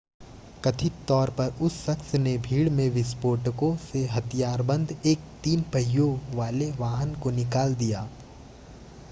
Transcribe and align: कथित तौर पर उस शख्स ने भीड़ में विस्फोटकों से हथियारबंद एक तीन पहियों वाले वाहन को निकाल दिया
कथित 0.63 0.93
तौर 1.07 1.29
पर 1.39 1.53
उस 1.61 1.73
शख्स 1.79 2.13
ने 2.15 2.37
भीड़ 2.47 2.69
में 2.69 2.89
विस्फोटकों 2.89 3.75
से 3.83 4.03
हथियारबंद 4.07 4.97
एक 5.05 5.29
तीन 5.43 5.61
पहियों 5.73 6.11
वाले 6.37 6.71
वाहन 6.79 7.13
को 7.23 7.31
निकाल 7.33 7.75
दिया 7.75 8.07